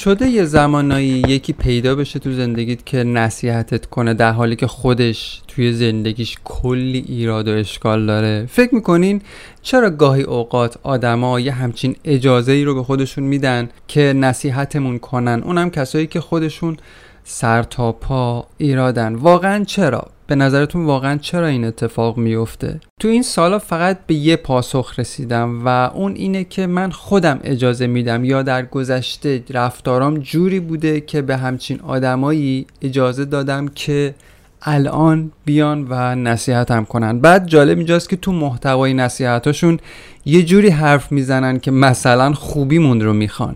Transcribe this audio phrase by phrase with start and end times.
[0.00, 5.42] شده یه زمانایی یکی پیدا بشه تو زندگیت که نصیحتت کنه در حالی که خودش
[5.48, 8.46] توی زندگیش کلی ایراد و اشکال داره.
[8.50, 9.22] فکر می‌کنین
[9.62, 15.42] چرا گاهی اوقات آدما یه همچین اجازه ای رو به خودشون میدن که نصیحتمون کنن؟
[15.44, 16.76] اونم کسایی که خودشون
[17.24, 19.14] سر تا پا ایرادن.
[19.14, 24.36] واقعا چرا؟ به نظرتون واقعا چرا این اتفاق میفته تو این سالا فقط به یه
[24.36, 30.60] پاسخ رسیدم و اون اینه که من خودم اجازه میدم یا در گذشته رفتارام جوری
[30.60, 34.14] بوده که به همچین آدمایی اجازه دادم که
[34.62, 37.18] الان بیان و نصیحتم کنن.
[37.18, 39.78] بعد جالب اینجاست که تو محتوای نصیحتاشون
[40.24, 43.54] یه جوری حرف می‌زنن که مثلا خوبیمون رو می‌خوان.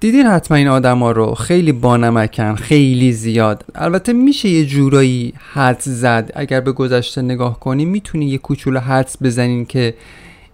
[0.00, 3.64] دیدین حتما این آدما رو؟ خیلی بانمکن خیلی زیاد.
[3.74, 6.30] البته میشه یه جورایی حد زد.
[6.34, 9.94] اگر به گذشته نگاه کنی می‌تونی یه کوچولو حدس بزنین که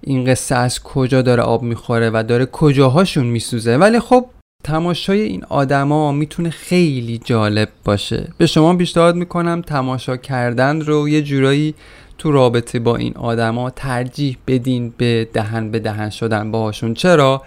[0.00, 3.76] این قصه از کجا داره آب می‌خوره و داره کجاهاشون میسوزه.
[3.76, 4.26] ولی خب
[4.64, 8.28] تماشای این آدما می‌تونه خیلی جالب باشه.
[8.38, 11.74] به شما پیشنهاد می‌کنم تماشا کردن رو یه جورایی
[12.18, 16.94] تو رابطه با این آدما ترجیح بدین به دهن به دهن شدن باهاشون.
[16.94, 17.42] چرا؟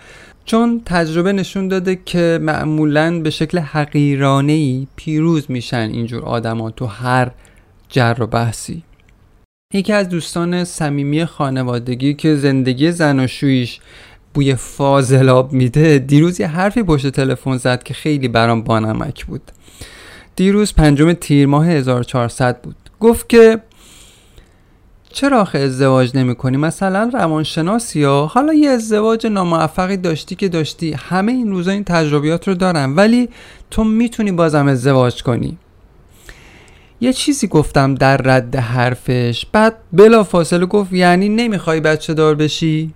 [0.46, 7.32] چون تجربه نشون داده که معمولا به شکل حقیرانه پیروز میشن اینجور آدما تو هر
[7.90, 8.84] جر و بحثی.
[9.74, 13.80] یکی از دوستان صمیمی خانوادگی که زندگی زناشویش
[14.34, 19.52] بوی فاضلاب میده دیروز یه حرفی پشت تلفن زد که خیلی برام بانمک بود.
[20.36, 22.76] دیروز پنجم تیر ماه 1400 بود.
[23.00, 23.60] گفت که
[25.16, 30.94] چرا آخه ازدواج نمی کنی مثلا روانشناسی یا حالا یه ازدواج ناموفقی داشتی که داشتی
[30.94, 33.30] همه این روزا این تجربیات رو دارم ولی
[33.72, 35.58] تو می‌تونی بازم ازدواج کنی.
[37.02, 42.94] یه چیزی گفتم در رد حرفش بعد بلا فاصله گفت یعنی نمی‌خوای بچه دار بشی؟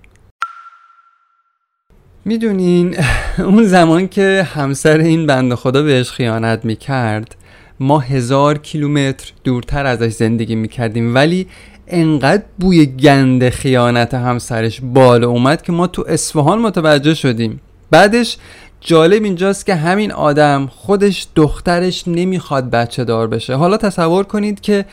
[2.24, 2.96] می‌دونین
[3.38, 7.36] اون زمان که همسر این بند خدا بهش خیانت می‌کرد
[7.80, 11.46] ما هزار کیلومتر دورتر ازش زندگی می‌کردیم ولی
[11.90, 17.60] انقدر بوی گند خیانت همسرش بالا اومد که ما تو اصفهان متوجه شدیم.
[17.90, 18.36] بعدش
[18.80, 23.54] جالب اینجاست که همین آدم خودش دخترش نمی‌خواد بچه دار بشه.
[23.54, 24.84] حالا تصور کنید که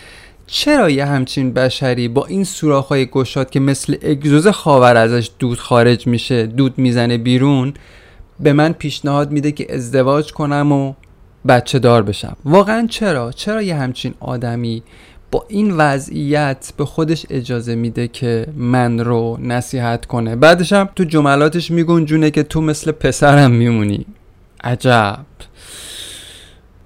[0.47, 6.07] چرا یه همچین بشری با این سوراخ‌های گشاد که مثل اگزوز خاور ازش دود خارج
[6.07, 7.73] میشه دود می‌زنه بیرون
[8.39, 10.93] به من پیشنهاد میده که ازدواج کنم و
[11.47, 12.37] بچه دار بشم.
[12.45, 14.83] واقعا چرا؟ چرا یه همچین آدمی
[15.31, 20.35] با این وضعیت به خودش اجازه میده که من رو نصیحت کنه.
[20.35, 24.05] بعدش هم تو جملاتش میگنجونه که تو مثل پسرم میمونی.
[24.63, 25.25] عجب.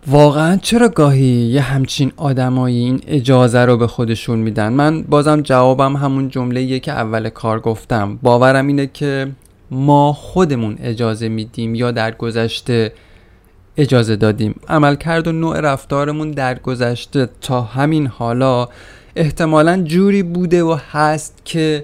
[0.07, 5.96] واقعا چرا گاهی یه همچین آدمایی این اجازه رو به خودشون میدن؟ من بازم جوابم
[5.96, 8.19] همون جمله که اول کار گفتم.
[8.22, 9.31] باورم اینه که
[9.72, 12.94] ما خودمون اجازه میدیم یا در گذشته
[13.78, 14.56] اجازه دادیم.
[14.68, 17.30] عملکرد و نوع رفتارمون در گذشته.
[17.42, 18.68] تا همین حالا
[19.16, 21.84] احتمالا جوری بوده و هست که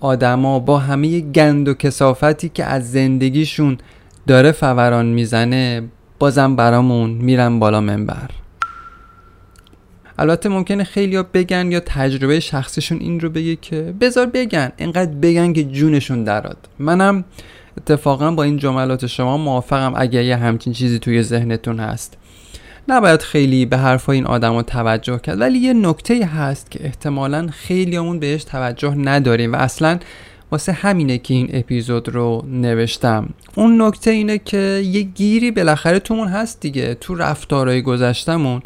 [0.00, 3.78] آدما با همه گند و کسافتی که از زندگیشون
[4.26, 5.82] داره فوران می‌زنه
[6.18, 8.30] بازم برامون میرن بالا منبر.
[10.18, 15.10] البته ممکنه خیلی ها بگن یا تجربه شخصیشون این رو بگه که بذار بگن اینقدر
[15.10, 16.68] بگن که جونشون دراد.
[16.78, 17.24] منم
[17.78, 22.16] اتفاقا با این جملات شما موافقم اگر یه همچین چیزی توی ذهنتون هست.
[22.88, 28.18] نباید خیلی به حرفای این آدم توجه کرد ولی یه نکته هست که احتمالا خیلیامون
[28.18, 29.98] بهش توجه نداریم و اصلا
[30.52, 33.28] واسه همینه که این اپیزود رو نوشتم.
[33.54, 38.62] اون نکته اینه که یه گیری بالاخره تومون هست دیگه تو رفتارهای گذشتمون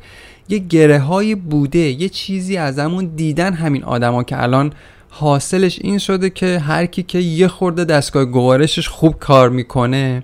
[0.48, 4.72] یه گره های بوده یه چیزی ازمون دیدن همین آدما که الان
[5.10, 10.22] حاصلش این شده که هر کی که یه خورده دستگاه گوارشش خوب کار می‌کنه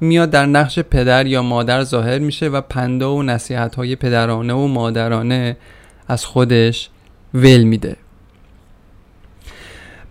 [0.00, 4.66] میاد در نقش پدر یا مادر ظاهر میشه و پنده و نصیحت های پدرانه و
[4.66, 5.56] مادرانه
[6.08, 6.90] از خودش
[7.34, 7.96] ول میده.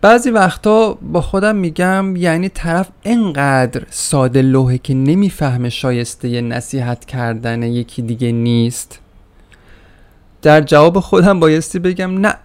[0.02, 7.64] بعضی وقتا با خودم میگم یعنی طرف انقدر ساده لوحه که نمی‌فهمه شایسته نصیحت کردن
[7.64, 9.00] یکی دیگه نیست.
[10.42, 12.36] در جواب خودم بایستی بگم نه.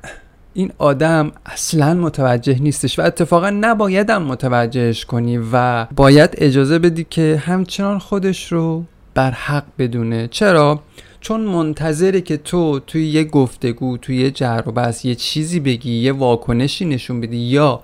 [0.55, 7.43] این آدم اصلا متوجه نیستش و اتفاقا نبایدم متوجهش کنی و باید اجازه بدی که
[7.47, 8.85] همچنان خودش رو
[9.15, 10.81] بر حق بدونه چرا؟
[11.21, 15.93] چون منتظره که تو توی یه گفتگو توی یه جر و بس یه چیزی بگی
[15.93, 17.81] یه واکنشی نشون بدی یا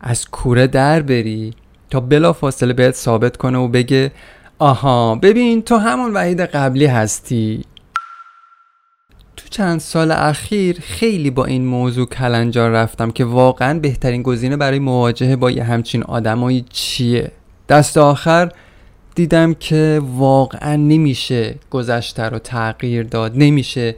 [0.00, 1.54] از کوره در بری
[1.90, 4.12] تا بلا فاصله بهت ثابت کنه و بگه
[4.58, 7.64] آها ببین تو همون وحید قبلی هستی
[9.50, 15.36] چند سال اخیر خیلی با این موضوع کلنجار رفتم که واقعا بهترین گزینه برای مواجهه
[15.36, 17.30] با یه همچین آدمایی چیه.
[17.68, 18.52] دست آخر
[19.14, 23.96] دیدم که واقعا نمیشه گذشته رو تغییر داد نمیشه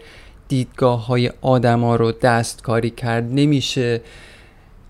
[0.49, 4.01] دیدگاه های آدما رو دستکاری کرد نمیشه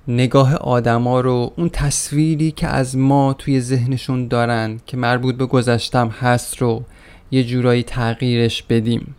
[0.09, 6.09] نگاه آدما رو اون تصویری که از ما توی ذهنشون دارن که مربوط به گذشتم
[6.09, 6.83] هست رو
[7.31, 9.15] یه جورایی تغییرش بدیم.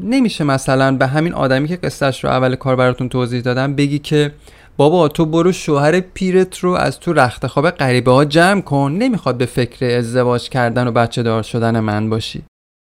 [0.00, 4.32] نمیشه مثلا به همین آدمی که قصهش رو اول کار براتون توضیح دادم بگی که
[4.76, 8.96] بابا تو برو شوهر پیرت رو از تو رخت خواب غریبه ها جمع کن.
[8.98, 12.42] نمی‌خواد به فکر ازدواج کردن و بچه دار شدن من باشی.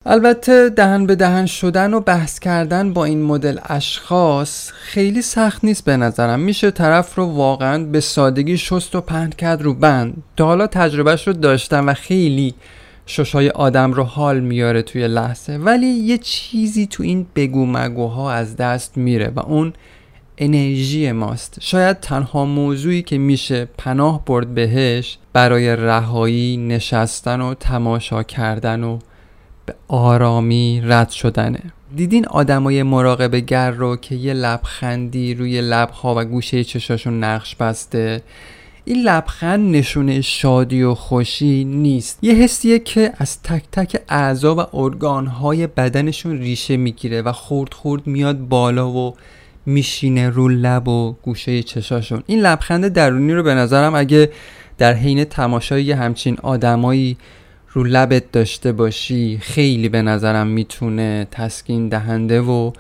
[0.06, 5.84] البته دهن به دهن شدن و بحث کردن با این مدل اشخاص خیلی سخت نیست
[5.84, 6.40] به نظرم.
[6.40, 10.22] میشه طرف رو واقعا به سادگی شست و پهن کرد رو بند.
[10.36, 12.54] تا حالا تجربهش رو داشتم و خیلی
[13.10, 18.56] ششای آدم رو حال میاره توی لحظه ولی یه چیزی تو این بگو مگوها از
[18.56, 19.72] دست میره و اون
[20.38, 21.58] انرژی ماست.
[21.60, 28.98] شاید تنها موضوعی که میشه پناه برد بهش برای رهایی نشستن و تماشا کردن و
[29.66, 31.60] به آرامی رد شدنه.
[31.96, 38.22] دیدین آدمای مراقب گر رو که یه لبخندی روی لبها و گوشه چشاشون نقش بسته؟
[38.84, 42.18] این لبخند نشونه شادی و خوشی نیست.
[42.22, 48.06] یه حسیه که از تک تک اعضا و ارگانهای بدنشون ریشه می‌گیره و خورد خورد
[48.06, 49.14] میاد بالا و
[49.66, 52.22] میشینه رو لب و گوشه چشاشون.
[52.26, 54.30] این لبخند درونی رو به نظرم اگه
[54.78, 57.16] در حین تماشای همچین آدمایی
[57.72, 62.72] رو لبت داشته باشی خیلی به نظرم می‌تونه تسکین دهنده و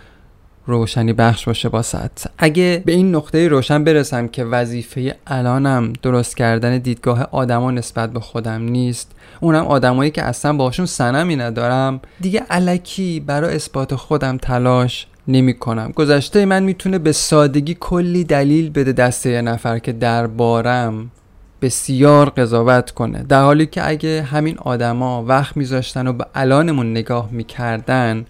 [0.66, 6.78] روشنی بخش باشه باست اگه به این نقطه روشن برسم که وظیفه الانم درست کردن
[6.78, 13.20] دیدگاه آدما نسبت به خودم نیست اونم آدمایی که اصلا باشون سنمی ندارم دیگه علکی
[13.20, 19.30] برای اثبات خودم تلاش نمی کنم گذشته من می‌تونه به سادگی کلی دلیل بده دسته
[19.30, 21.10] یه نفر که دربارم
[21.62, 23.22] بسیار قضاوت کنه.
[23.28, 28.26] در حالی که اگه همین آدما وقت میذاشتن و به الانمون نگاه می‌کردن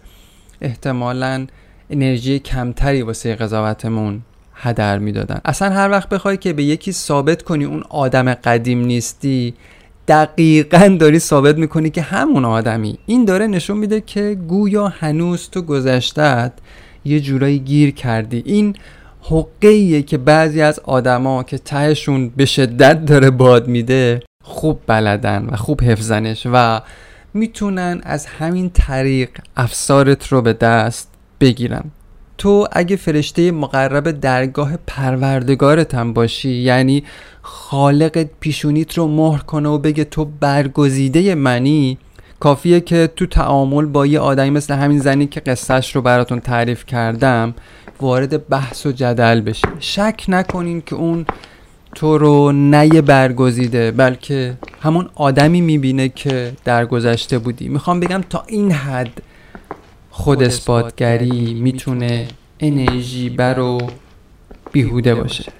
[0.60, 1.46] احتمالا
[1.90, 4.22] انرژی کمتری واسه قضاوتمون
[4.54, 5.40] هدر می‌دادن.
[5.44, 9.54] اصلا هر وقت بخوای که به یکی ثابت کنی اون آدم قدیم نیستی
[10.08, 12.98] دقیقا داری ثابت می‌کنی که همون آدمی.
[13.06, 16.52] این داره نشون میده که گویا هنوز تو گذشتت
[17.04, 18.42] یه جورایی گیر کردی.
[18.46, 18.76] این
[19.22, 25.56] حقه که بعضی از آدما که تهشون به شدت داره باد میده خوب بلدن و
[25.56, 26.80] خوب حفظنش و
[27.34, 31.08] می‌تونن از همین طریق افسارت رو به دست
[31.40, 31.84] بگیرن
[32.38, 37.04] تو اگه فرشته مقرب درگاه پروردگارت هم باشی یعنی
[37.42, 41.98] خالقت پیشونیت رو مهر کنه و بگه تو برگزیده منی
[42.40, 46.86] کافیه که تو تعامل با یه آدمی مثل همین زنی که قصهش رو براتون تعریف
[46.86, 47.54] کردم
[48.00, 51.26] وارد بحث و جدل بشی شک نکنین که اون
[51.94, 57.68] تو رو نه برگزیده بلکه همون آدمی می‌بینه که در گذشته بودی.
[57.68, 59.22] می‌خوام بگم تا این حد
[60.10, 62.28] خود اثباتگری می‌تونه
[62.60, 63.78] انرژی بر و
[64.72, 65.52] بیهوده باشه.